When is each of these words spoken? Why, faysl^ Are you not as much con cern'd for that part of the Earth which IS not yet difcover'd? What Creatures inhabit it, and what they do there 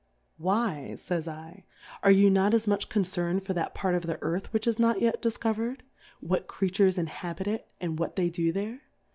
Why, 0.39 0.93
faysl^ 0.93 1.61
Are 2.01 2.09
you 2.11 2.31
not 2.31 2.55
as 2.55 2.65
much 2.65 2.89
con 2.89 3.03
cern'd 3.03 3.45
for 3.45 3.53
that 3.53 3.75
part 3.75 3.93
of 3.93 4.07
the 4.07 4.17
Earth 4.23 4.51
which 4.51 4.65
IS 4.65 4.79
not 4.79 4.99
yet 4.99 5.21
difcover'd? 5.21 5.81
What 6.21 6.47
Creatures 6.47 6.97
inhabit 6.97 7.45
it, 7.45 7.71
and 7.79 7.99
what 7.99 8.15
they 8.15 8.31
do 8.31 8.51
there 8.51 8.81